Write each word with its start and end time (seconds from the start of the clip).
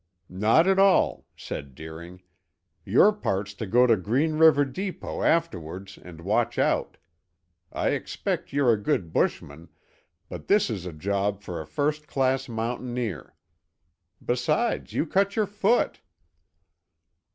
"Not 0.33 0.65
at 0.65 0.79
all," 0.79 1.27
said 1.37 1.75
Deering. 1.75 2.23
"Your 2.83 3.13
part's 3.13 3.53
to 3.53 3.67
go 3.67 3.85
to 3.85 3.95
Green 3.95 4.33
River 4.33 4.65
depot 4.65 5.21
afterwards 5.21 5.95
and 5.99 6.21
watch 6.21 6.57
out. 6.57 6.97
I 7.71 7.89
expect 7.89 8.51
you're 8.51 8.73
a 8.73 8.81
good 8.81 9.13
bushman, 9.13 9.69
but 10.27 10.47
this 10.47 10.71
is 10.71 10.87
a 10.87 10.91
job 10.91 11.43
for 11.43 11.61
a 11.61 11.67
first 11.67 12.07
class 12.07 12.49
mountaineer. 12.49 13.35
Besides, 14.25 14.91
you 14.93 15.05
cut 15.05 15.35
your 15.35 15.45
foot!" 15.45 16.01